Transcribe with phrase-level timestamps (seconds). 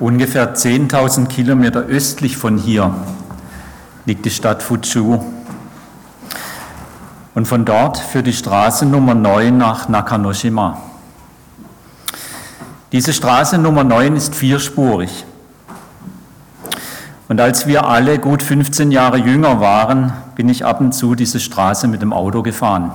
[0.00, 2.94] Ungefähr 10.000 Kilometer östlich von hier
[4.06, 5.22] liegt die Stadt Fuchu.
[7.34, 10.80] Und von dort führt die Straße Nummer 9 nach Nakanoshima.
[12.92, 15.26] Diese Straße Nummer 9 ist vierspurig.
[17.28, 21.40] Und als wir alle gut 15 Jahre jünger waren, bin ich ab und zu diese
[21.40, 22.92] Straße mit dem Auto gefahren.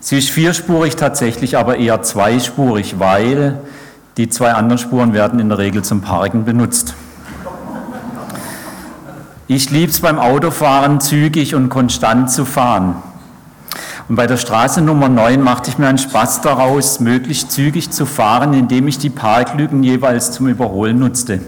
[0.00, 3.60] Sie ist vierspurig tatsächlich, aber eher zweispurig, weil
[4.16, 6.94] die zwei anderen Spuren werden in der Regel zum Parken benutzt.
[9.48, 12.96] Ich liebe es beim Autofahren, zügig und konstant zu fahren.
[14.08, 18.06] Und bei der Straße Nummer 9 machte ich mir einen Spaß daraus, möglichst zügig zu
[18.06, 21.40] fahren, indem ich die Parklücken jeweils zum Überholen nutzte.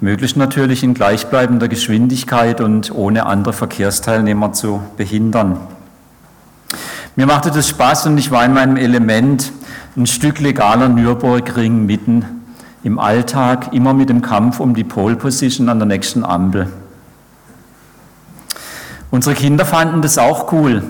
[0.00, 5.58] Möglichst natürlich in gleichbleibender Geschwindigkeit und ohne andere Verkehrsteilnehmer zu behindern.
[7.18, 9.50] Mir machte das Spaß und ich war in meinem Element
[9.96, 12.26] ein Stück legaler Nürburgring mitten
[12.82, 16.68] im Alltag, immer mit dem Kampf um die Pole Position an der nächsten Ampel.
[19.10, 20.82] Unsere Kinder fanden das auch cool.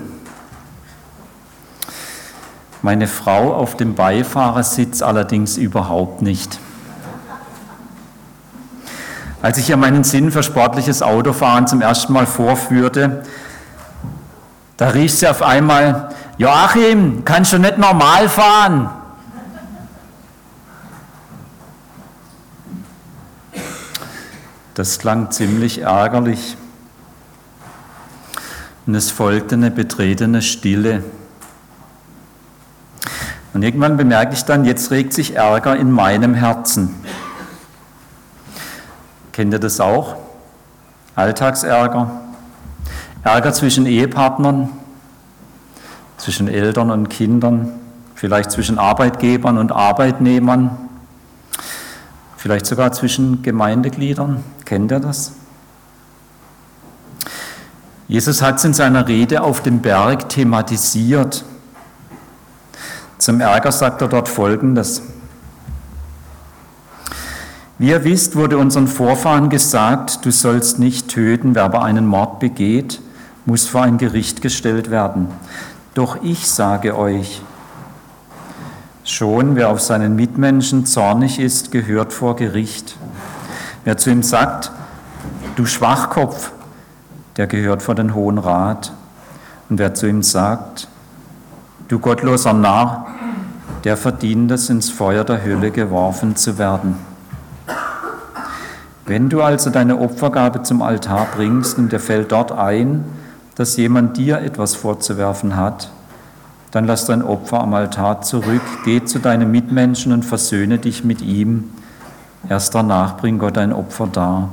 [2.81, 6.59] Meine Frau auf dem Beifahrersitz allerdings überhaupt nicht.
[9.41, 13.23] Als ich ihr meinen Sinn für sportliches Autofahren zum ersten Mal vorführte,
[14.75, 18.89] da rief sie auf einmal, Joachim, kannst du nicht normal fahren?
[24.75, 26.55] Das klang ziemlich ärgerlich.
[28.85, 31.03] Und es folgte eine betretene Stille.
[33.55, 36.93] Und irgendwann bemerke ich dann, jetzt regt sich Ärger in meinem Herzen.
[39.31, 40.15] Kennt ihr das auch?
[41.15, 42.11] Alltagsärger,
[43.23, 44.69] Ärger zwischen Ehepartnern,
[46.17, 47.71] zwischen Eltern und Kindern,
[48.15, 50.77] vielleicht zwischen Arbeitgebern und Arbeitnehmern,
[52.35, 54.43] vielleicht sogar zwischen Gemeindegliedern.
[54.65, 55.33] Kennt ihr das?
[58.07, 61.43] Jesus hat es in seiner Rede auf dem Berg thematisiert.
[63.17, 65.01] Zum Ärger sagt er dort Folgendes.
[67.79, 72.39] Wie ihr wisst, wurde unseren Vorfahren gesagt, du sollst nicht töten, wer aber einen Mord
[72.39, 73.01] begeht,
[73.45, 75.27] muss vor ein Gericht gestellt werden.
[75.97, 77.41] Doch ich sage euch,
[79.03, 82.95] schon wer auf seinen Mitmenschen zornig ist, gehört vor Gericht.
[83.83, 84.71] Wer zu ihm sagt,
[85.55, 86.51] du Schwachkopf,
[87.37, 88.93] der gehört vor den Hohen Rat.
[89.69, 90.87] Und wer zu ihm sagt,
[91.87, 93.07] du gottloser Narr,
[93.83, 96.95] der verdient es, ins Feuer der Hölle geworfen zu werden.
[99.07, 103.03] Wenn du also deine Opfergabe zum Altar bringst und dir fällt dort ein,
[103.57, 105.89] dass jemand dir etwas vorzuwerfen hat,
[106.69, 111.23] dann lass dein Opfer am Altar zurück, geh zu deinem Mitmenschen und versöhne dich mit
[111.23, 111.71] ihm.
[112.47, 114.49] Erst danach bring Gott dein Opfer dar.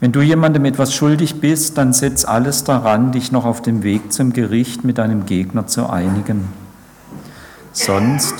[0.00, 4.10] Wenn du jemandem etwas schuldig bist, dann setz alles daran, dich noch auf dem Weg
[4.10, 6.48] zum Gericht mit deinem Gegner zu einigen.
[7.72, 8.34] Sonst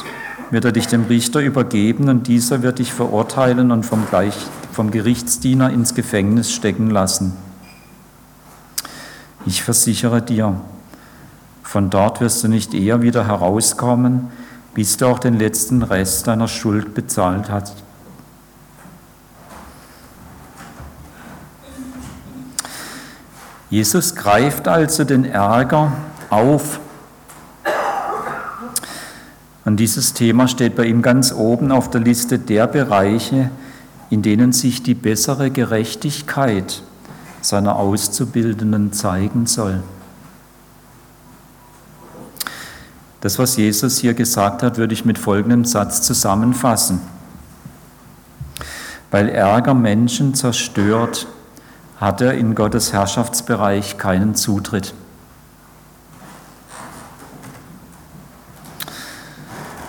[0.50, 4.34] wird er dich dem Richter übergeben und dieser wird dich verurteilen und vom, Gleich,
[4.72, 7.36] vom Gerichtsdiener ins Gefängnis stecken lassen.
[9.44, 10.60] Ich versichere dir,
[11.62, 14.30] von dort wirst du nicht eher wieder herauskommen,
[14.74, 17.82] bis du auch den letzten Rest deiner Schuld bezahlt hast.
[23.68, 25.92] Jesus greift also den Ärger
[26.30, 26.78] auf.
[29.64, 33.50] Und dieses Thema steht bei ihm ganz oben auf der Liste der Bereiche,
[34.10, 36.82] in denen sich die bessere Gerechtigkeit
[37.42, 39.82] seiner Auszubildenden zeigen soll.
[43.20, 47.00] Das, was Jesus hier gesagt hat, würde ich mit folgendem Satz zusammenfassen.
[49.10, 51.26] Weil Ärger Menschen zerstört,
[52.00, 54.94] hat er in Gottes Herrschaftsbereich keinen Zutritt.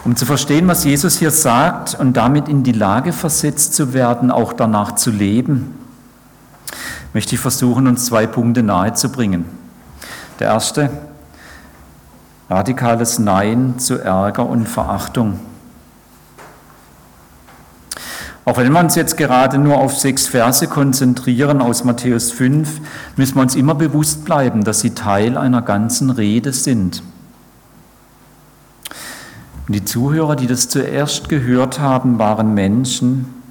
[0.05, 4.29] Um zu verstehen, was Jesus hier sagt und damit in die Lage versetzt zu werden,
[4.29, 5.73] auch danach zu leben,
[7.13, 9.45] möchte ich versuchen, uns zwei Punkte nahezubringen.
[10.39, 10.89] Der erste,
[12.49, 15.39] radikales Nein zu Ärger und Verachtung.
[18.45, 22.81] Auch wenn wir uns jetzt gerade nur auf sechs Verse konzentrieren aus Matthäus 5,
[23.15, 27.03] müssen wir uns immer bewusst bleiben, dass sie Teil einer ganzen Rede sind.
[29.65, 33.42] Und die Zuhörer, die das zuerst gehört haben, waren Menschen,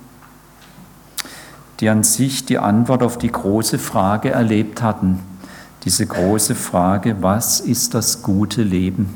[1.83, 5.19] die an sich die Antwort auf die große Frage erlebt hatten.
[5.83, 9.13] Diese große Frage, was ist das gute Leben?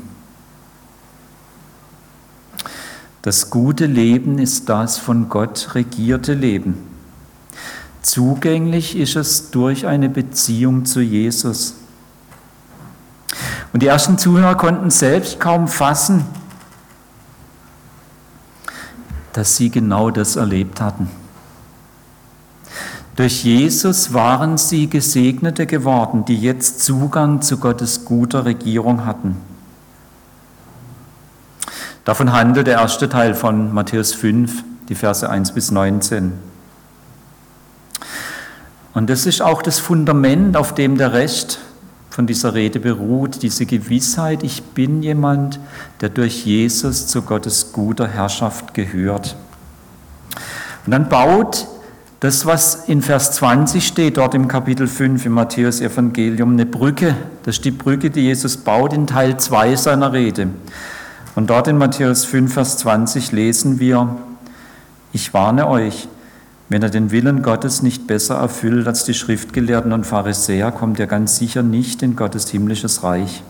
[3.21, 6.75] Das gute Leben ist das von Gott regierte Leben.
[8.01, 11.75] Zugänglich ist es durch eine Beziehung zu Jesus.
[13.71, 16.25] Und die ersten Zuhörer konnten selbst kaum fassen,
[19.31, 21.09] dass sie genau das erlebt hatten.
[23.17, 29.35] Durch Jesus waren sie Gesegnete geworden, die jetzt Zugang zu Gottes guter Regierung hatten.
[32.05, 36.31] Davon handelt der erste Teil von Matthäus 5, die Verse 1 bis 19.
[38.93, 41.57] Und das ist auch das Fundament, auf dem der Rest
[42.11, 45.59] von dieser Rede beruht, diese Gewissheit, ich bin jemand,
[46.01, 49.35] der durch Jesus zu Gottes guter Herrschaft gehört.
[50.85, 51.65] Und dann baut
[52.19, 57.15] das, was in Vers 20 steht, dort im Kapitel 5 im Matthäus Evangelium, eine Brücke.
[57.43, 60.47] Das ist die Brücke, die Jesus baut in Teil 2 seiner Rede.
[61.35, 64.17] Und dort in Matthäus 5, Vers 20 lesen wir,
[65.13, 66.07] ich warne euch,
[66.69, 71.07] wenn er den Willen Gottes nicht besser erfüllt als die Schriftgelehrten und Pharisäer, kommt er
[71.07, 73.43] ganz sicher nicht in Gottes himmlisches Reich.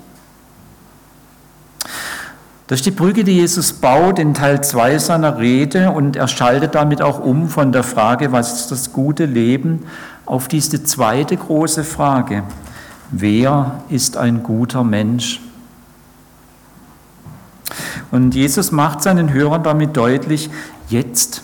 [2.68, 6.76] Das ist die Brücke, die Jesus baut in Teil 2 seiner Rede und er schaltet
[6.76, 9.86] damit auch um von der Frage, was ist das gute Leben,
[10.26, 12.44] auf diese zweite große Frage,
[13.10, 15.40] wer ist ein guter Mensch?
[18.12, 20.50] Und Jesus macht seinen Hörern damit deutlich,
[20.90, 21.44] jetzt,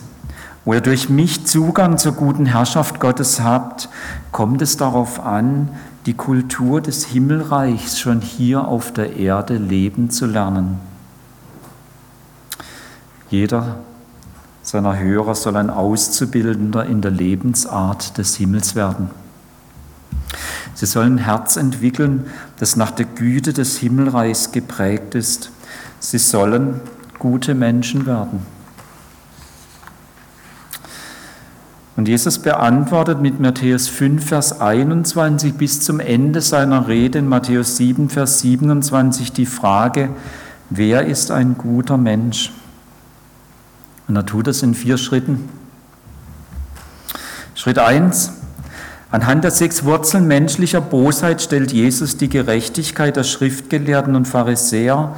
[0.66, 3.88] wo ihr durch mich Zugang zur guten Herrschaft Gottes habt,
[4.34, 5.70] kommt es darauf an,
[6.06, 10.93] die Kultur des Himmelreichs schon hier auf der Erde leben zu lernen.
[13.34, 13.78] Jeder
[14.62, 19.10] seiner Hörer soll ein Auszubildender in der Lebensart des Himmels werden.
[20.76, 22.28] Sie sollen ein Herz entwickeln,
[22.60, 25.50] das nach der Güte des Himmelreichs geprägt ist
[26.00, 26.80] Sie sollen
[27.18, 28.46] gute Menschen werden.
[31.96, 37.78] Und Jesus beantwortet mit Matthäus 5, Vers 21 bis zum Ende seiner Rede in Matthäus
[37.78, 40.10] 7, Vers 27 die Frage,
[40.70, 42.52] wer ist ein guter Mensch?
[44.08, 45.50] Und er tut es in vier Schritten.
[47.56, 48.34] Schritt 1.
[49.12, 55.16] Anhand der sechs Wurzeln menschlicher Bosheit stellt Jesus die Gerechtigkeit der Schriftgelehrten und Pharisäer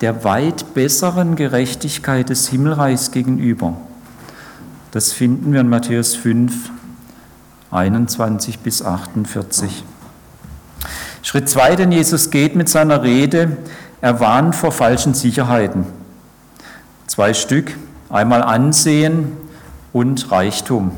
[0.00, 3.76] der weit besseren Gerechtigkeit des Himmelreichs gegenüber.
[4.92, 6.70] Das finden wir in Matthäus 5,
[7.70, 9.84] 21 bis 48.
[11.22, 13.56] Schritt 2, denn Jesus geht mit seiner Rede,
[14.00, 15.84] er warnt vor falschen Sicherheiten.
[17.08, 17.76] Zwei Stück,
[18.10, 19.36] einmal Ansehen
[19.92, 20.92] und Reichtum.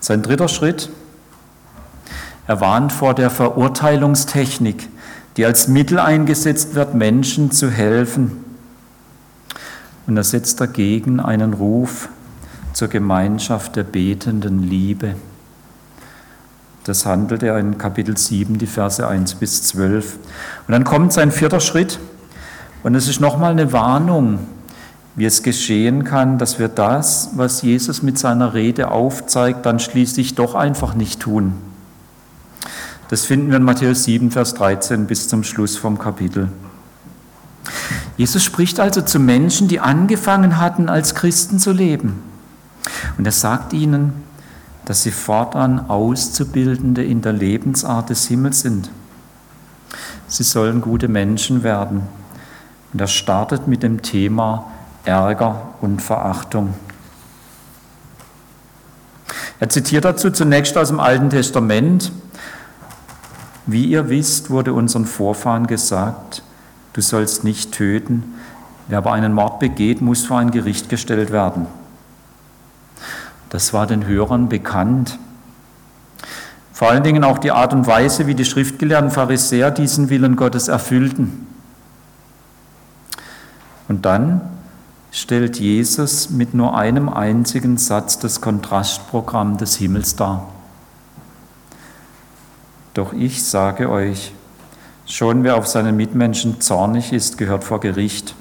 [0.00, 0.90] Sein dritter Schritt,
[2.46, 4.88] er warnt vor der Verurteilungstechnik
[5.36, 8.44] die als Mittel eingesetzt wird, Menschen zu helfen.
[10.06, 12.08] Und er setzt dagegen einen Ruf
[12.72, 15.14] zur Gemeinschaft der betenden Liebe.
[16.84, 20.14] Das handelt er in Kapitel 7, die Verse 1 bis 12.
[20.66, 21.98] Und dann kommt sein vierter Schritt.
[22.82, 24.38] Und es ist nochmal eine Warnung,
[25.16, 30.34] wie es geschehen kann, dass wir das, was Jesus mit seiner Rede aufzeigt, dann schließlich
[30.34, 31.54] doch einfach nicht tun.
[33.08, 36.50] Das finden wir in Matthäus 7, Vers 13 bis zum Schluss vom Kapitel.
[38.16, 42.22] Jesus spricht also zu Menschen, die angefangen hatten, als Christen zu leben.
[43.16, 44.12] Und er sagt ihnen,
[44.84, 48.90] dass sie fortan Auszubildende in der Lebensart des Himmels sind.
[50.28, 52.02] Sie sollen gute Menschen werden.
[52.92, 54.70] Und er startet mit dem Thema
[55.06, 56.74] Ärger und Verachtung.
[59.58, 62.12] Er zitiert dazu zunächst aus dem Alten Testament
[63.66, 66.42] wie ihr wisst, wurde unseren Vorfahren gesagt,
[66.92, 68.34] du sollst nicht töten,
[68.86, 71.66] wer aber einen Mord begeht, muss vor ein Gericht gestellt werden.
[73.50, 75.18] Das war den Hörern bekannt.
[76.72, 80.68] Vor allen Dingen auch die Art und Weise, wie die schriftgelehrten Pharisäer diesen Willen Gottes
[80.68, 81.46] erfüllten.
[83.88, 84.42] Und dann
[85.16, 90.46] stellt Jesus mit nur einem einzigen Satz das Kontrastprogramm des Himmels dar.
[92.92, 94.34] Doch ich sage euch,
[95.06, 98.34] schon wer auf seinen Mitmenschen zornig ist, gehört vor Gericht.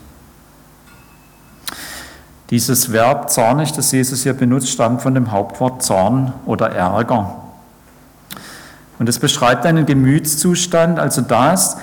[2.50, 7.38] Dieses Verb zornig, das Jesus hier benutzt, stammt von dem Hauptwort Zorn oder Ärger.
[9.00, 11.78] Und es beschreibt einen Gemütszustand, also das,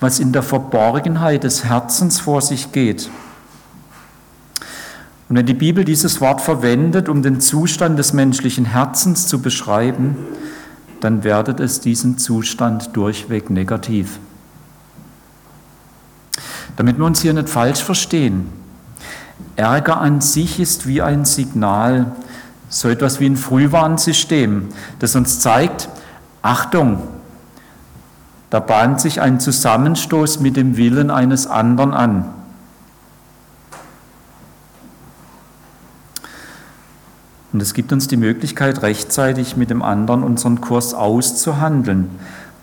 [0.00, 3.10] was in der Verborgenheit des Herzens vor sich geht.
[5.28, 10.16] Und wenn die Bibel dieses Wort verwendet, um den Zustand des menschlichen Herzens zu beschreiben,
[11.00, 14.18] dann wertet es diesen Zustand durchweg negativ.
[16.76, 18.48] Damit wir uns hier nicht falsch verstehen.
[19.56, 22.12] Ärger an sich ist wie ein Signal,
[22.68, 24.68] so etwas wie ein Frühwarnsystem,
[24.98, 25.88] das uns zeigt,
[26.42, 27.02] Achtung,
[28.50, 32.24] da bahnt sich ein Zusammenstoß mit dem Willen eines anderen an.
[37.52, 42.10] Und es gibt uns die Möglichkeit, rechtzeitig mit dem anderen unseren Kurs auszuhandeln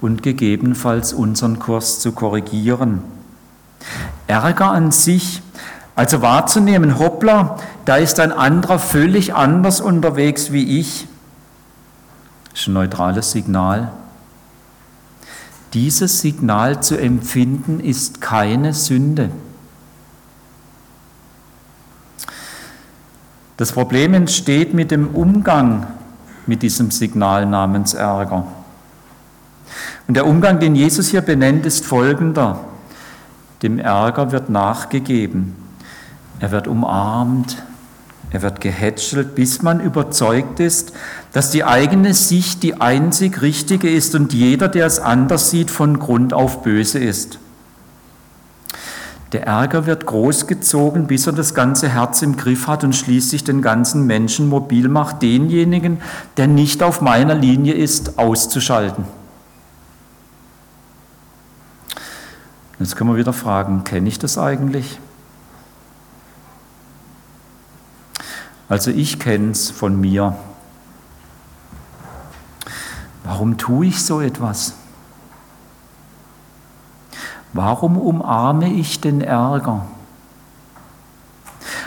[0.01, 3.01] und gegebenenfalls unseren Kurs zu korrigieren.
[4.27, 5.41] Ärger an sich,
[5.95, 11.07] also wahrzunehmen, hoppla, da ist ein anderer völlig anders unterwegs wie ich,
[12.53, 13.91] ist ein neutrales Signal.
[15.73, 19.29] Dieses Signal zu empfinden ist keine Sünde.
[23.57, 25.87] Das Problem entsteht mit dem Umgang
[26.47, 28.45] mit diesem Signal namens Ärger.
[30.07, 32.59] Und der Umgang, den Jesus hier benennt, ist folgender.
[33.63, 35.55] Dem Ärger wird nachgegeben.
[36.39, 37.63] Er wird umarmt.
[38.31, 40.93] Er wird gehätschelt, bis man überzeugt ist,
[41.31, 45.99] dass die eigene Sicht die einzig richtige ist und jeder, der es anders sieht, von
[45.99, 47.39] Grund auf böse ist.
[49.31, 53.61] Der Ärger wird großgezogen, bis er das ganze Herz im Griff hat und schließlich den
[53.61, 55.99] ganzen Menschen mobil macht, denjenigen,
[56.37, 59.05] der nicht auf meiner Linie ist, auszuschalten.
[62.79, 64.99] Jetzt können wir wieder fragen, kenne ich das eigentlich?
[68.67, 70.35] Also ich kenne es von mir.
[73.23, 74.73] Warum tue ich so etwas?
[77.55, 79.85] Warum umarme ich den Ärger?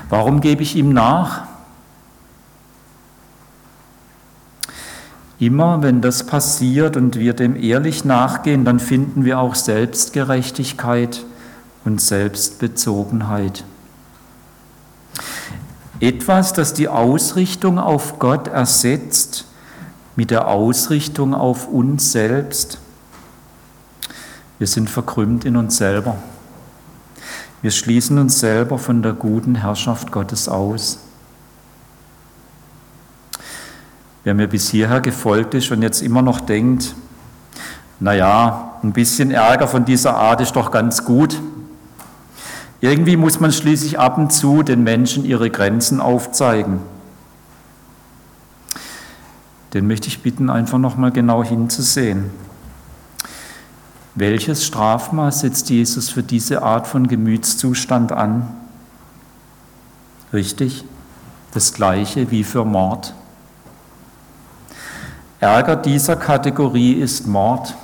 [0.09, 1.43] Warum gebe ich ihm nach?
[5.39, 11.27] Immer wenn das passiert und wir dem ehrlich nachgehen, dann finden wir auch Selbstgerechtigkeit
[11.85, 13.63] und Selbstbezogenheit.
[16.01, 19.45] Etwas, das die Ausrichtung auf Gott ersetzt
[20.17, 22.79] mit der Ausrichtung auf uns selbst.
[24.59, 26.17] Wir sind verkrümmt in uns selber.
[27.63, 30.99] Wir schließen uns selber von der guten Herrschaft Gottes aus.
[34.25, 36.95] Wer mir bis hierher gefolgt ist und jetzt immer noch denkt,
[38.01, 41.41] naja, ein bisschen Ärger von dieser Art ist doch ganz gut.
[42.81, 46.81] Irgendwie muss man schließlich ab und zu den Menschen ihre Grenzen aufzeigen.
[49.75, 52.31] Den möchte ich bitten, einfach nochmal genau hinzusehen.
[54.21, 58.49] Welches Strafmaß setzt Jesus für diese Art von Gemütszustand an?
[60.33, 60.85] Richtig,
[61.55, 63.15] das gleiche wie für Mord.
[65.39, 67.77] Ärger dieser Kategorie ist Mord.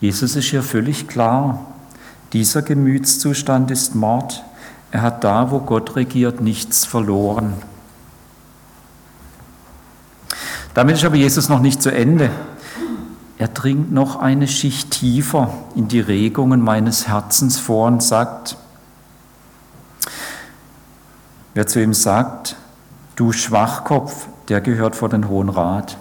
[0.00, 1.66] Jesus ist hier völlig klar,
[2.32, 4.42] dieser Gemütszustand ist Mord.
[4.90, 7.52] Er hat da, wo Gott regiert, nichts verloren.
[10.74, 12.30] Damit ist aber Jesus noch nicht zu Ende.
[13.38, 18.56] Er dringt noch eine Schicht tiefer in die Regungen meines Herzens vor und sagt,
[21.54, 22.56] wer zu ihm sagt,
[23.16, 25.98] du Schwachkopf, der gehört vor den Hohen Rat.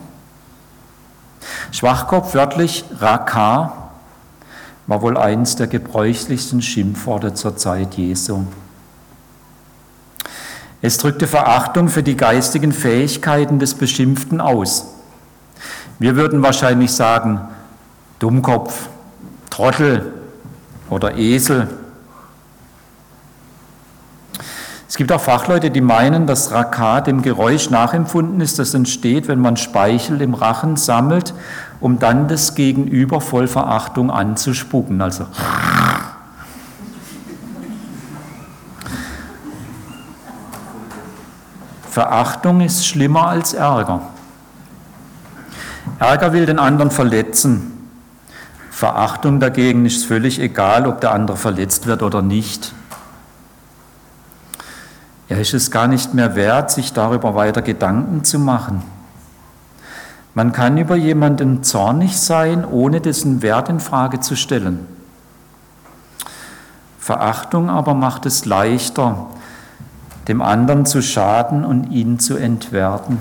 [1.72, 3.90] Schwachkopf wörtlich Raka
[4.88, 8.46] war wohl eines der gebräuchlichsten Schimpfworte zur Zeit Jesu.
[10.82, 14.88] Es drückte Verachtung für die geistigen Fähigkeiten des Beschimpften aus.
[16.00, 17.42] Wir würden wahrscheinlich sagen,
[18.18, 18.90] Dummkopf,
[19.52, 20.12] Trottel
[20.90, 21.68] oder Esel.
[24.90, 29.40] Es gibt auch Fachleute, die meinen, dass Raka dem Geräusch nachempfunden ist, das entsteht, wenn
[29.40, 31.34] man Speichel im Rachen sammelt,
[31.80, 35.02] um dann das Gegenüber voll Verachtung anzuspucken.
[35.02, 35.28] Also
[41.92, 44.00] Verachtung ist schlimmer als Ärger.
[46.00, 47.90] Ärger will den anderen verletzen.
[48.70, 52.72] Verachtung dagegen ist völlig egal, ob der andere verletzt wird oder nicht.
[55.28, 58.84] Er ist es gar nicht mehr wert, sich darüber weiter Gedanken zu machen.
[60.34, 64.88] Man kann über jemanden zornig sein, ohne dessen Wert in Frage zu stellen.
[67.00, 69.28] Verachtung aber macht es leichter,
[70.28, 73.18] dem anderen zu schaden und ihn zu entwerten.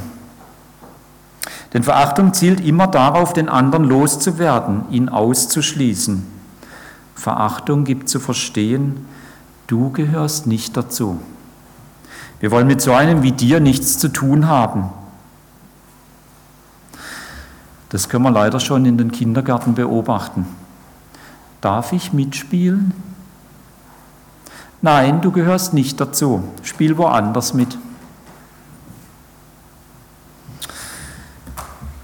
[1.72, 6.26] Denn Verachtung zielt immer darauf, den anderen loszuwerden, ihn auszuschließen.
[7.14, 9.06] Verachtung gibt zu verstehen,
[9.66, 11.20] du gehörst nicht dazu.
[12.40, 14.90] Wir wollen mit so einem wie dir nichts zu tun haben.
[17.90, 20.46] Das können wir leider schon in den Kindergärten beobachten.
[21.60, 22.94] Darf ich mitspielen?
[24.82, 26.42] Nein, du gehörst nicht dazu.
[26.62, 27.76] Spiel woanders mit.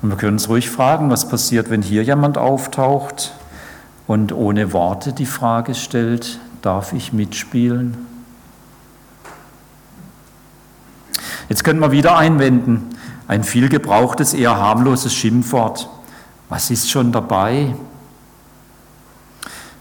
[0.03, 3.33] Und wir können uns ruhig fragen, was passiert, wenn hier jemand auftaucht
[4.07, 7.97] und ohne Worte die Frage stellt, darf ich mitspielen?
[11.49, 12.91] Jetzt können wir wieder einwenden,
[13.27, 15.89] ein viel gebrauchtes, eher harmloses Schimpfwort.
[16.49, 17.75] Was ist schon dabei?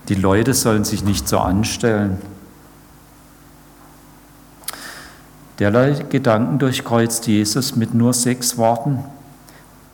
[0.08, 2.22] Die Leute sollen sich nicht so anstellen.
[5.60, 9.04] Derlei Gedanken durchkreuzt Jesus mit nur sechs Worten.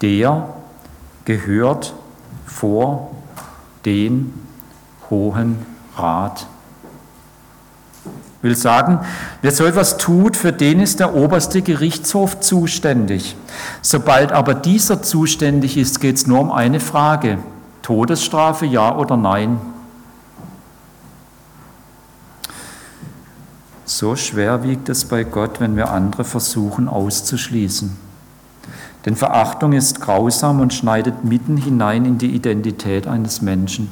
[0.01, 0.49] Der
[1.25, 1.93] gehört
[2.45, 3.11] vor
[3.85, 4.33] den
[5.09, 5.65] Hohen
[5.95, 6.47] Rat.
[8.41, 8.99] Will sagen,
[9.43, 13.35] wer so etwas tut, für den ist der oberste Gerichtshof zuständig.
[13.83, 17.37] Sobald aber dieser zuständig ist, geht es nur um eine Frage.
[17.83, 19.59] Todesstrafe, ja oder nein?
[23.93, 27.91] So schwer wiegt es bei Gott, wenn wir andere versuchen auszuschließen.
[29.05, 33.91] Denn Verachtung ist grausam und schneidet mitten hinein in die Identität eines Menschen.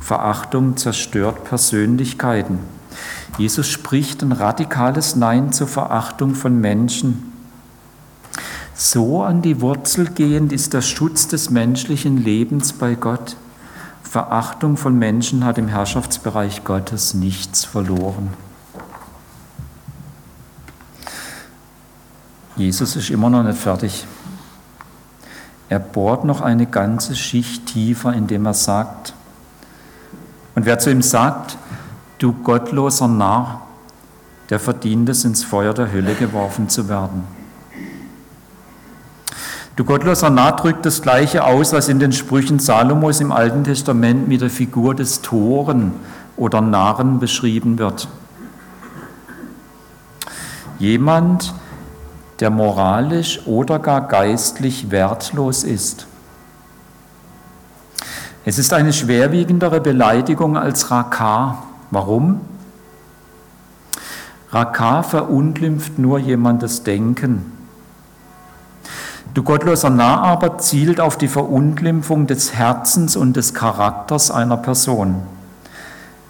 [0.00, 2.58] Verachtung zerstört Persönlichkeiten.
[3.36, 7.34] Jesus spricht ein radikales Nein zur Verachtung von Menschen.
[8.74, 13.36] So an die Wurzel gehend ist der Schutz des menschlichen Lebens bei Gott.
[14.02, 18.45] Verachtung von Menschen hat im Herrschaftsbereich Gottes nichts verloren.
[22.56, 24.06] Jesus ist immer noch nicht fertig.
[25.68, 29.12] Er bohrt noch eine ganze Schicht tiefer, indem er sagt,
[30.54, 31.58] und wer zu ihm sagt,
[32.18, 33.60] du gottloser Narr,
[34.48, 37.24] der verdient es, ins Feuer der Hölle geworfen zu werden.
[39.74, 44.28] Du gottloser Narr drückt das Gleiche aus, was in den Sprüchen Salomos im Alten Testament
[44.28, 45.92] mit der Figur des Toren
[46.38, 48.08] oder Narren beschrieben wird.
[50.78, 51.65] Jemand, der
[52.40, 56.06] der moralisch oder gar geistlich wertlos ist.
[58.44, 61.64] Es ist eine schwerwiegendere Beleidigung als Rakar.
[61.90, 62.40] Warum?
[64.50, 67.52] Rakar verunglimpft nur jemandes Denken.
[69.34, 75.22] Du gottloser Narr aber zielt auf die Verunglimpfung des Herzens und des Charakters einer Person.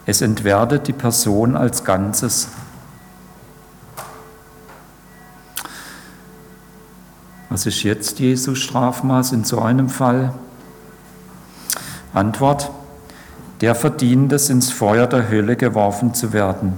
[0.06, 2.48] Es entwertet die Person als Ganzes.
[7.48, 10.34] Was ist jetzt Jesus Strafmaß in so einem Fall?
[12.12, 12.70] Antwort,
[13.60, 16.74] der verdient es, ins Feuer der Hölle geworfen zu werden.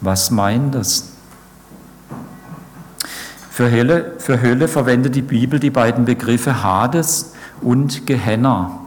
[0.00, 1.08] Was meint das?
[3.50, 8.80] Für Hölle, für Hölle verwendet die Bibel die beiden Begriffe Hades und Gehenna.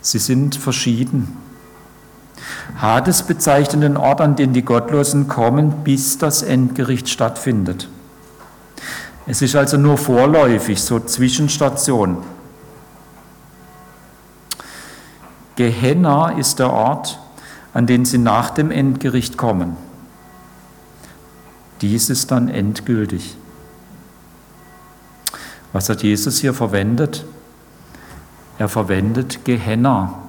[0.00, 1.36] Sie sind verschieden.
[2.80, 7.88] Hades bezeichnet den Ort, an den die Gottlosen kommen, bis das Endgericht stattfindet.
[9.26, 12.18] Es ist also nur vorläufig, so Zwischenstation.
[15.56, 17.18] Gehenna ist der Ort,
[17.72, 19.76] an den sie nach dem Endgericht kommen.
[21.80, 23.36] Dies ist dann endgültig.
[25.72, 27.24] Was hat Jesus hier verwendet?
[28.58, 30.20] Er verwendet Gehenna.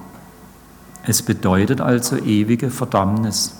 [1.04, 3.54] Es bedeutet also ewige Verdammnis.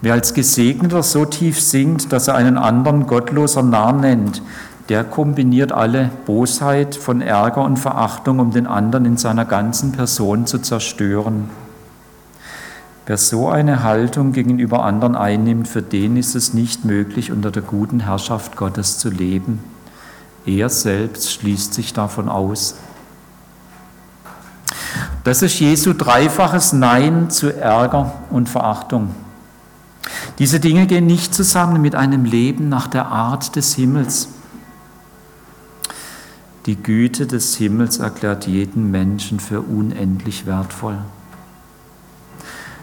[0.00, 4.42] Wer als Gesegneter so tief singt, dass er einen anderen gottloser Narr nennt,
[4.88, 10.46] der kombiniert alle Bosheit von Ärger und Verachtung, um den anderen in seiner ganzen Person
[10.46, 11.50] zu zerstören.
[13.06, 17.62] Wer so eine Haltung gegenüber anderen einnimmt, für den ist es nicht möglich, unter der
[17.62, 19.60] guten Herrschaft Gottes zu leben.
[20.44, 22.76] Er selbst schließt sich davon aus.
[25.24, 29.14] Das ist Jesu dreifaches Nein zu Ärger und Verachtung.
[30.38, 34.28] Diese Dinge gehen nicht zusammen mit einem Leben nach der Art des Himmels.
[36.66, 40.98] Die Güte des Himmels erklärt jeden Menschen für unendlich wertvoll.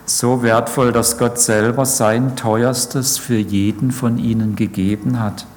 [0.05, 5.47] So wertvoll, dass Gott selber sein Teuerstes für jeden von ihnen gegeben hat.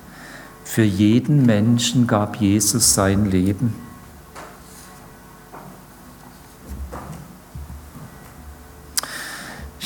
[0.64, 3.88] Für jeden Menschen gab Jesus sein Leben.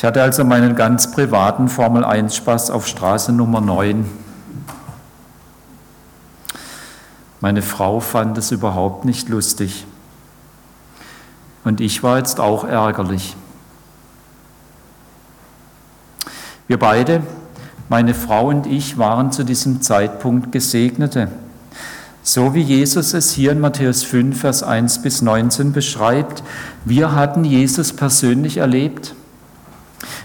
[0.03, 4.05] Ich hatte also meinen ganz privaten Formel 1 Spaß auf Straße Nummer 9.
[7.41, 9.87] Meine Frau fand es überhaupt nicht lustig.
[11.63, 13.37] Und ich war jetzt auch ärgerlich.
[16.67, 17.23] Wir beide,
[17.89, 21.29] meine Frau und ich, waren zu diesem Zeitpunkt Gesegnete.
[22.25, 26.43] So wie Jesus es hier in Matthäus 5, Vers 1 bis 19 beschreibt,
[26.85, 29.15] wir hatten Jesus persönlich erlebt.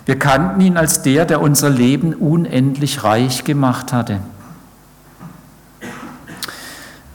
[0.08, 4.22] Wir kannten ihn als der, der unser Leben unendlich reich gemacht hatte.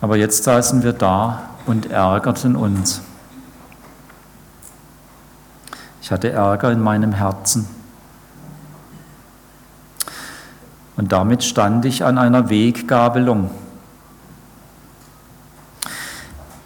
[0.02, 3.00] Aber jetzt saßen wir da und ärgerten uns.
[6.02, 7.66] Ich hatte Ärger in meinem Herzen.
[10.98, 13.50] Und damit stand ich an einer Weggabelung.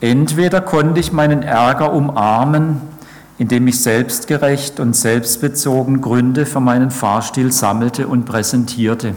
[0.00, 2.95] Entweder konnte ich meinen Ärger umarmen,
[3.38, 9.14] indem ich selbstgerecht und selbstbezogen Gründe für meinen Fahrstil sammelte und präsentierte.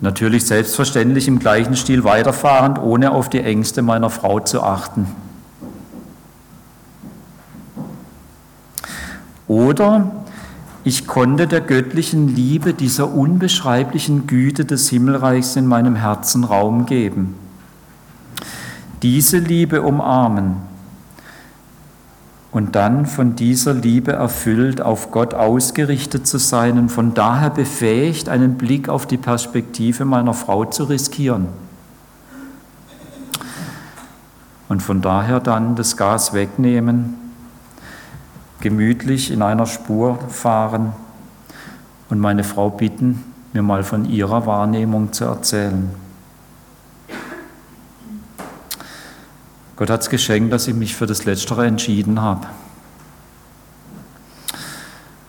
[0.00, 5.06] Natürlich selbstverständlich im gleichen Stil weiterfahrend, ohne auf die Ängste meiner Frau zu achten.
[9.48, 10.10] Oder
[10.84, 17.36] ich konnte der göttlichen Liebe, dieser unbeschreiblichen Güte des Himmelreichs in meinem Herzen Raum geben.
[19.02, 20.56] Diese Liebe umarmen
[22.52, 28.28] und dann von dieser Liebe erfüllt, auf Gott ausgerichtet zu sein und von daher befähigt,
[28.28, 31.48] einen Blick auf die Perspektive meiner Frau zu riskieren.
[34.68, 37.14] Und von daher dann das Gas wegnehmen
[38.60, 40.92] gemütlich in einer Spur fahren
[42.08, 45.90] und meine Frau bitten, mir mal von ihrer Wahrnehmung zu erzählen.
[49.76, 52.46] Gott hat es geschenkt, dass ich mich für das Letztere entschieden habe.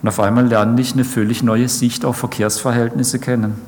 [0.02, 3.60] Und auf einmal lerne ich eine völlig neue Sicht auf Verkehrsverhältnisse kennen.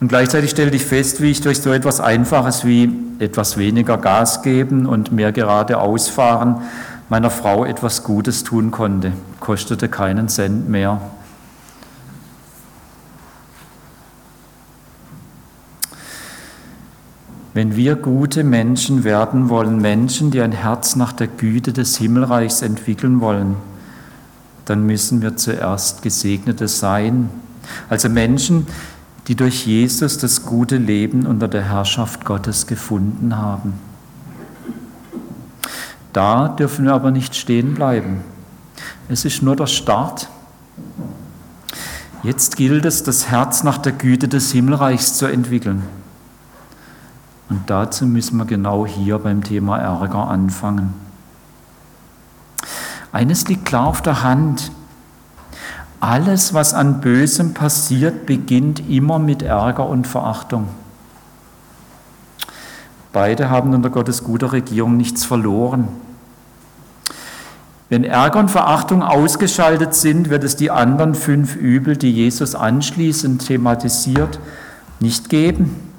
[0.00, 4.42] Und gleichzeitig stelle ich fest, wie ich durch so etwas Einfaches wie etwas weniger Gas
[4.42, 6.62] geben und mehr geradeaus fahren
[7.12, 9.12] meiner Frau etwas Gutes tun konnte.
[9.38, 10.98] Kostete keinen Cent mehr.
[17.54, 22.62] Wenn wir gute Menschen werden wollen, Menschen, die ein Herz nach der Güte des Himmelreichs
[22.62, 23.56] entwickeln wollen,
[24.64, 27.28] dann müssen wir zuerst Gesegnete sein.
[27.90, 28.66] Also Menschen,
[29.28, 33.74] die durch Jesus das gute Leben unter der Herrschaft Gottes gefunden haben.
[36.12, 38.22] Da dürfen wir aber nicht stehen bleiben.
[39.08, 40.28] Es ist nur der Start.
[42.22, 45.82] Jetzt gilt es, das Herz nach der Güte des Himmelreichs zu entwickeln.
[47.48, 50.94] Und dazu müssen wir genau hier beim Thema Ärger anfangen.
[53.12, 54.72] Eines liegt klar auf der Hand.
[56.00, 60.68] Alles, was an Bösem passiert, beginnt immer mit Ärger und Verachtung.
[63.12, 65.88] Beide haben unter Gottes guter Regierung nichts verloren.
[67.90, 73.46] Wenn Ärger und Verachtung ausgeschaltet sind, wird es die anderen fünf Übel, die Jesus anschließend
[73.46, 74.40] thematisiert,
[74.98, 75.91] nicht geben.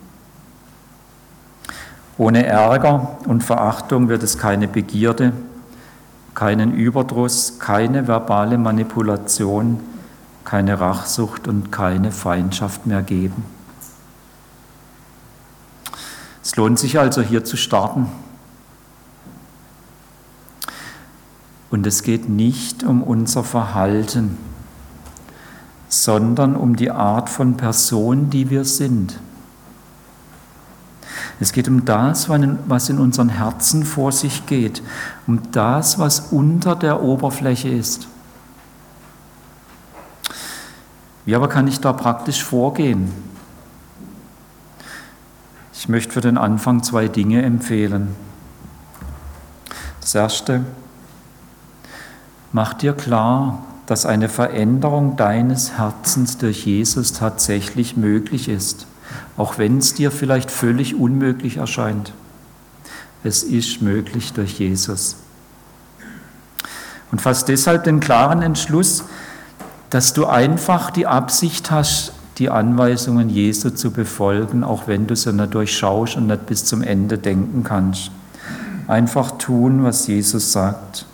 [2.17, 5.33] Ohne Ärger und Verachtung wird es keine Begierde,
[6.35, 9.79] keinen Überdruss, keine verbale Manipulation,
[10.45, 13.43] keine Rachsucht und keine Feindschaft mehr geben.
[16.43, 18.07] Es lohnt sich also hier zu starten.
[21.71, 24.37] Und es geht nicht um unser Verhalten,
[25.87, 29.19] sondern um die Art von Person, die wir sind.
[31.43, 34.81] Es geht um das, was in unseren Herzen vor sich geht,
[35.27, 38.07] um das, was unter der Oberfläche ist.
[41.25, 43.11] Wie aber kann ich da praktisch vorgehen?
[45.73, 48.15] Ich möchte für den Anfang zwei Dinge empfehlen.
[49.99, 50.63] Das erste,
[52.53, 58.87] mach dir klar, dass eine Veränderung deines Herzens durch Jesus tatsächlich möglich ist,
[59.37, 62.13] auch wenn es dir vielleicht völlig unmöglich erscheint.
[63.23, 65.15] Es ist möglich durch Jesus.
[67.11, 69.05] Und fass deshalb den klaren Entschluss,
[69.89, 75.31] dass du einfach die Absicht hast, die Anweisungen Jesu zu befolgen, auch wenn du sie
[75.31, 78.09] nicht durchschaust und nicht bis zum Ende denken kannst.
[78.87, 81.05] Einfach tun, was Jesus sagt.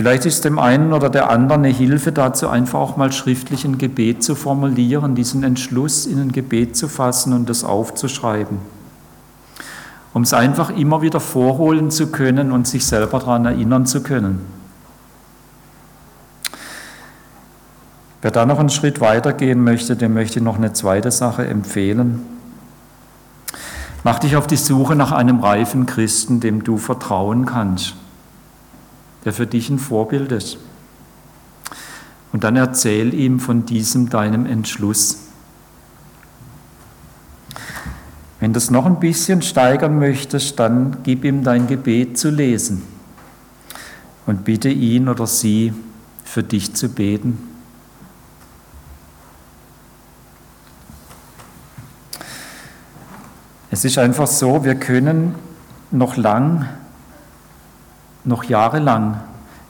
[0.00, 3.76] Vielleicht ist dem einen oder der anderen eine Hilfe dazu, einfach auch mal schriftlich ein
[3.76, 8.56] Gebet zu formulieren, diesen Entschluss in ein Gebet zu fassen und das aufzuschreiben,
[10.14, 14.40] um es einfach immer wieder vorholen zu können und sich selber daran erinnern zu können.
[18.22, 22.22] Wer da noch einen Schritt weitergehen möchte, dem möchte ich noch eine zweite Sache empfehlen.
[24.02, 27.96] Mach dich auf die Suche nach einem reifen Christen, dem du vertrauen kannst,
[29.24, 30.58] der für dich ein Vorbild ist.
[32.32, 35.18] Und dann erzähl ihm von diesem deinem Entschluss.
[38.38, 42.82] Wenn du es noch ein bisschen steigern möchtest, dann gib ihm dein Gebet zu lesen
[44.26, 45.74] und bitte ihn oder sie
[46.24, 47.38] für dich zu beten.
[53.72, 55.34] Es ist einfach so, wir können
[55.90, 56.68] noch lang
[58.24, 59.20] noch jahrelang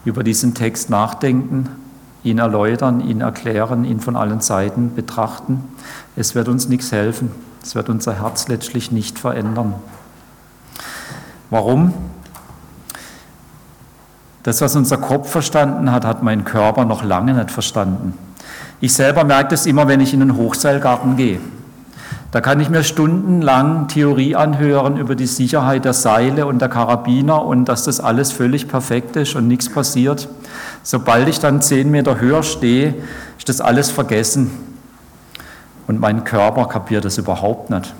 [0.05, 1.69] über diesen Text nachdenken,
[2.23, 5.63] ihn erläutern, ihn erklären, ihn von allen Seiten betrachten.
[6.15, 7.31] Es wird uns nichts helfen.
[7.63, 9.75] Es wird unser Herz letztlich nicht verändern.
[11.49, 11.93] Warum?
[14.43, 18.17] Das, was unser Kopf verstanden hat, hat mein Körper noch lange nicht verstanden.
[18.79, 21.39] Ich selber merke das immer, wenn ich in den Hochseilgarten gehe.
[22.31, 27.43] Da kann ich mir stundenlang Theorie anhören über die Sicherheit der Seile und der Karabiner
[27.43, 30.29] und dass das alles völlig perfekt ist und nichts passiert.
[30.81, 32.95] Sobald ich dann zehn Meter höher stehe,
[33.37, 34.49] ist das alles vergessen.
[35.87, 37.93] Und mein Körper kapiert das überhaupt nicht.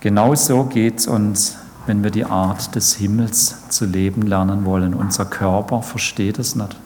[0.00, 4.92] Genauso geht es uns, wenn wir die Art des Himmels zu leben lernen wollen.
[4.92, 6.76] Unser Körper versteht es nicht.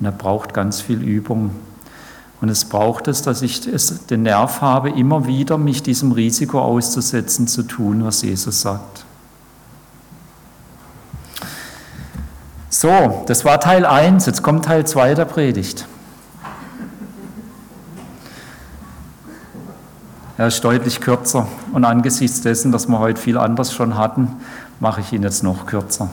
[0.00, 1.52] Und er braucht ganz viel Übung.
[2.40, 3.62] Und es braucht es, dass ich
[4.06, 9.04] den Nerv habe, immer wieder mich diesem Risiko auszusetzen, zu tun, was Jesus sagt.
[12.70, 15.86] So, das war Teil 1, jetzt kommt Teil 2 der Predigt.
[20.36, 24.36] Er ist deutlich kürzer und angesichts dessen, dass wir heute viel anders schon hatten,
[24.78, 26.10] mache ich ihn jetzt noch kürzer.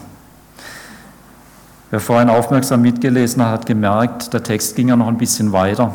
[1.92, 5.92] Wer vorhin aufmerksam mitgelesen hat, hat gemerkt, der Text ging ja noch ein bisschen weiter.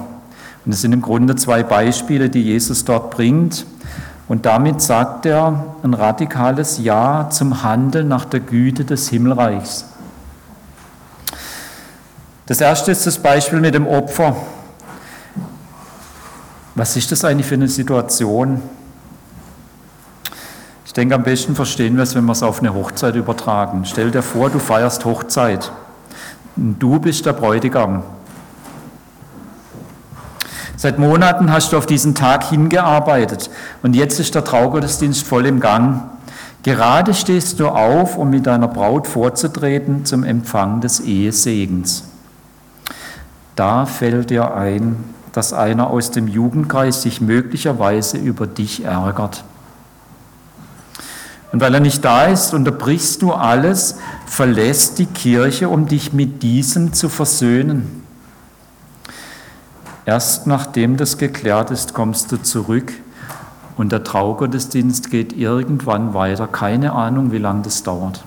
[0.64, 3.66] Und es sind im Grunde zwei Beispiele, die Jesus dort bringt.
[4.28, 9.86] Und damit sagt er ein radikales Ja zum Handeln nach der Güte des Himmelreichs.
[12.46, 14.36] Das erste ist das Beispiel mit dem Opfer.
[16.74, 18.60] Was ist das eigentlich für eine Situation?
[20.84, 23.84] Ich denke, am besten verstehen wir es, wenn wir es auf eine Hochzeit übertragen.
[23.84, 25.70] Stell dir vor, du feierst Hochzeit.
[26.56, 28.02] Du bist der Bräutigam.
[30.80, 33.50] Seit Monaten hast du auf diesen Tag hingearbeitet
[33.82, 36.04] und jetzt ist der Traugottesdienst voll im Gang.
[36.62, 42.04] Gerade stehst du auf, um mit deiner Braut vorzutreten zum Empfang des Ehesegens.
[43.56, 44.96] Da fällt dir ein,
[45.32, 49.44] dass einer aus dem Jugendkreis sich möglicherweise über dich ärgert.
[51.52, 56.42] Und weil er nicht da ist, unterbrichst du alles, verlässt die Kirche, um dich mit
[56.42, 57.99] diesem zu versöhnen.
[60.06, 62.92] Erst nachdem das geklärt ist, kommst du zurück
[63.76, 66.46] und der Traugottesdienst geht irgendwann weiter.
[66.46, 68.24] Keine Ahnung, wie lange das dauert.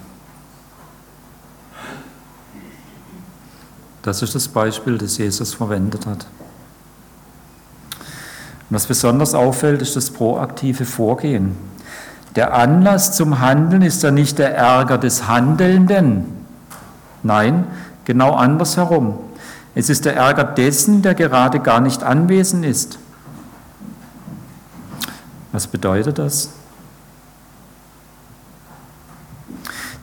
[4.03, 6.25] Das ist das Beispiel, das Jesus verwendet hat.
[8.69, 11.55] Und was besonders auffällt, ist das proaktive Vorgehen.
[12.35, 16.25] Der Anlass zum Handeln ist ja nicht der Ärger des Handelnden.
[17.21, 17.65] Nein,
[18.05, 19.19] genau andersherum.
[19.75, 22.99] Es ist der Ärger dessen, der gerade gar nicht anwesend ist.
[25.51, 26.49] Was bedeutet das?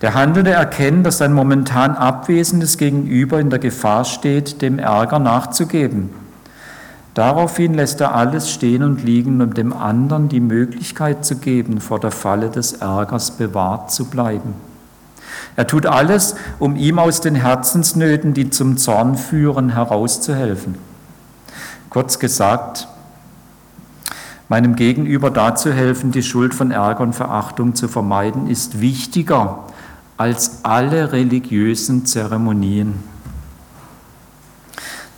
[0.01, 6.11] Der Handelnde erkennt, dass sein momentan abwesendes Gegenüber in der Gefahr steht, dem Ärger nachzugeben.
[7.15, 12.01] Daraufhin lässt er alles stehen und liegen, um dem anderen die Möglichkeit zu geben, vor
[12.01, 14.55] der Falle des Ärgers bewahrt zu bleiben.
[15.57, 20.77] Er tut alles, um ihm aus den Herzensnöten, die zum Zorn führen, herauszuhelfen.
[21.91, 22.89] Kurz gesagt,
[24.49, 29.65] meinem Gegenüber dazu helfen, die Schuld von Ärger und Verachtung zu vermeiden, ist wichtiger
[30.17, 33.03] als alle religiösen Zeremonien.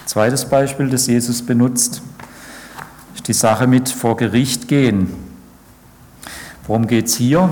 [0.07, 2.03] Zweites Beispiel, das Jesus benutzt,
[3.15, 5.13] ist die Sache mit vor Gericht gehen.
[6.67, 7.49] Worum geht es hier?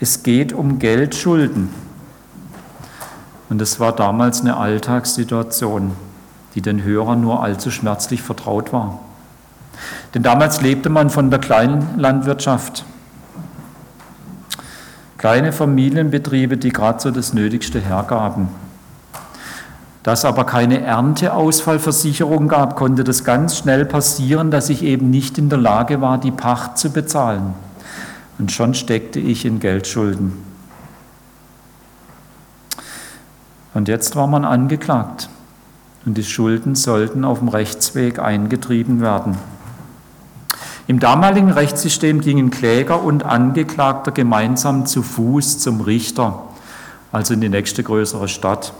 [0.00, 1.70] Es geht um Geldschulden.
[3.48, 5.92] Und das war damals eine Alltagssituation,
[6.54, 9.00] die den Hörern nur allzu schmerzlich vertraut war.
[10.14, 12.84] Denn damals lebte man von der kleinen Landwirtschaft.
[15.18, 18.48] Kleine Familienbetriebe, die gerade so das Nötigste hergaben.
[20.02, 25.38] Da es aber keine Ernteausfallversicherung gab, konnte das ganz schnell passieren, dass ich eben nicht
[25.38, 27.54] in der Lage war, die Pacht zu bezahlen.
[28.38, 30.32] Und schon steckte ich in Geldschulden.
[33.74, 35.28] Und jetzt war man angeklagt
[36.06, 39.36] und die Schulden sollten auf dem Rechtsweg eingetrieben werden.
[40.86, 46.42] Im damaligen Rechtssystem gingen Kläger und Angeklagter gemeinsam zu Fuß zum Richter,
[47.10, 48.74] also in die nächste größere Stadt.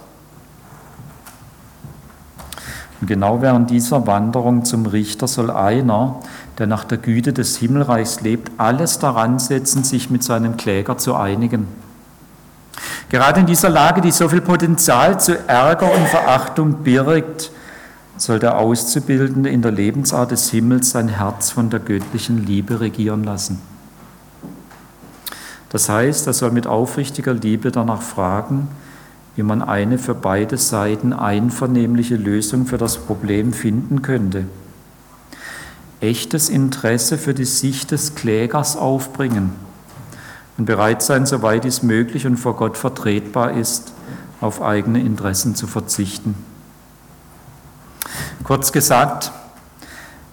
[3.00, 6.20] Und genau während dieser Wanderung zum Richter soll einer,
[6.58, 11.14] der nach der Güte des Himmelreichs lebt, alles daran setzen, sich mit seinem Kläger zu
[11.14, 11.66] einigen.
[13.08, 17.50] Gerade in dieser Lage, die so viel Potenzial zu Ärger und Verachtung birgt,
[18.16, 23.24] soll der Auszubildende in der Lebensart des Himmels sein Herz von der göttlichen Liebe regieren
[23.24, 23.60] lassen.
[25.70, 28.68] Das heißt, er soll mit aufrichtiger Liebe danach fragen,
[29.34, 34.44] wie man eine für beide Seiten einvernehmliche Lösung für das Problem finden könnte.
[36.04, 39.52] Echtes Interesse für die Sicht des Klägers aufbringen
[40.58, 43.94] und bereit sein, soweit es möglich und vor Gott vertretbar ist,
[44.42, 46.34] auf eigene Interessen zu verzichten.
[48.42, 49.32] Kurz gesagt,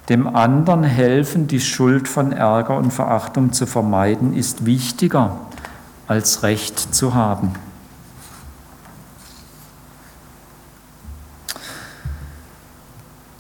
[0.10, 5.38] dem anderen helfen, die Schuld von Ärger und Verachtung zu vermeiden, ist wichtiger
[6.06, 7.54] als Recht zu haben.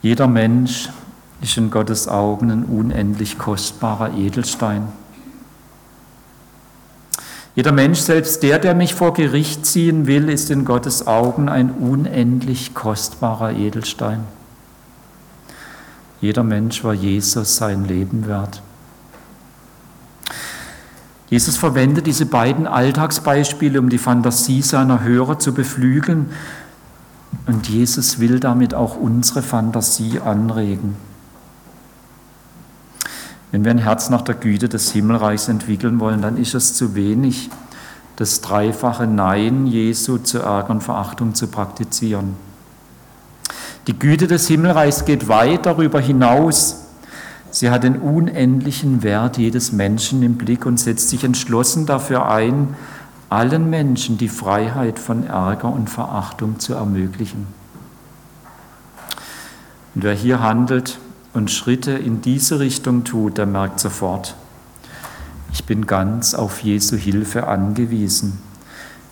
[0.02, 0.88] Jeder Mensch
[1.42, 4.88] ist in Gottes Augen ein unendlich kostbarer Edelstein.
[7.56, 11.72] Jeder Mensch, selbst der, der mich vor Gericht ziehen will, ist in Gottes Augen ein
[11.72, 14.24] unendlich kostbarer Edelstein.
[16.22, 18.62] Jeder Mensch war Jesus sein Leben wert.
[21.30, 26.30] Jesus verwendet diese beiden Alltagsbeispiele, um die Fantasie seiner Hörer zu beflügeln.
[27.48, 30.96] Und Jesus will damit auch unsere Fantasie anregen.
[33.52, 36.96] Wenn wir ein Herz nach der Güte des Himmelreichs entwickeln wollen, dann ist es zu
[36.96, 37.50] wenig,
[38.16, 42.36] das dreifache Nein Jesu zu Ärger und Verachtung zu praktizieren.
[43.88, 46.86] Die Güte des Himmelreichs geht weit darüber hinaus.
[47.50, 52.76] Sie hat den unendlichen Wert jedes Menschen im Blick und setzt sich entschlossen dafür ein,
[53.30, 57.48] allen Menschen die Freiheit von Ärger und Verachtung zu ermöglichen.
[59.96, 61.00] Und wer hier handelt
[61.34, 64.36] und Schritte in diese Richtung tut, der merkt sofort,
[65.54, 68.40] ich bin ganz auf Jesu Hilfe angewiesen.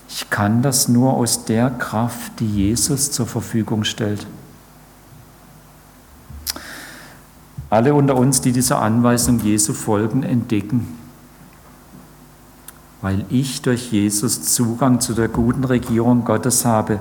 [0.10, 4.26] Ich kann das nur aus der Kraft, die Jesus zur Verfügung stellt.
[7.70, 10.98] Alle unter uns, die dieser Anweisung Jesu folgen, entdecken,
[13.02, 17.00] weil ich durch Jesus Zugang zu der guten Regierung Gottes habe,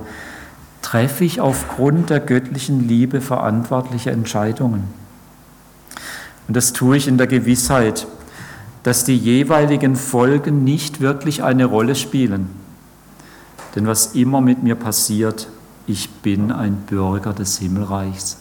[0.83, 4.85] treffe ich aufgrund der göttlichen Liebe verantwortliche Entscheidungen.
[6.49, 8.07] Und das tue ich in der Gewissheit,
[8.83, 12.49] dass die jeweiligen Folgen nicht wirklich eine Rolle spielen.
[13.75, 15.49] Denn was immer mit mir passiert,
[15.87, 18.39] ich bin ein Bürger des Himmelreichs.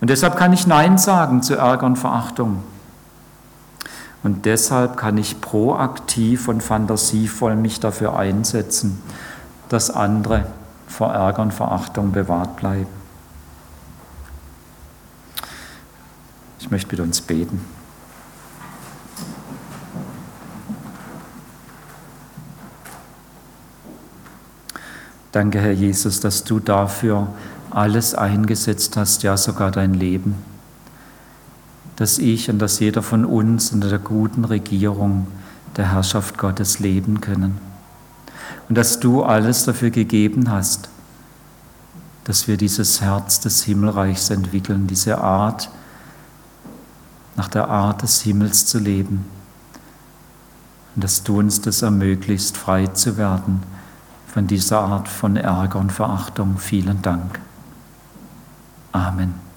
[0.00, 2.64] Und deshalb kann ich Nein sagen zu Ärger und Verachtung.
[4.22, 9.00] Und deshalb kann ich proaktiv und fantasievoll mich dafür einsetzen,
[9.68, 10.46] dass andere
[10.88, 12.99] vor Ärger und Verachtung bewahrt bleiben.
[16.70, 17.60] Ich möchte mit uns beten.
[25.32, 27.26] Danke, Herr Jesus, dass du dafür
[27.70, 30.36] alles eingesetzt hast, ja sogar dein Leben,
[31.96, 35.26] dass ich und dass jeder von uns unter der guten Regierung
[35.76, 37.58] der Herrschaft Gottes leben können.
[38.68, 40.88] Und dass du alles dafür gegeben hast,
[42.22, 45.68] dass wir dieses Herz des Himmelreichs entwickeln, diese Art,
[47.36, 49.26] nach der Art des Himmels zu leben.
[50.94, 53.62] Und dass du uns das ermöglicht, frei zu werden
[54.26, 56.58] von dieser Art von Ärger und Verachtung.
[56.58, 57.40] Vielen Dank.
[58.92, 59.49] Amen.